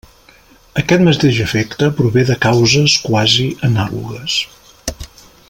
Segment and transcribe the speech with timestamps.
[0.81, 4.41] Aquest mateix efecte prové de causes quasi anàlogues.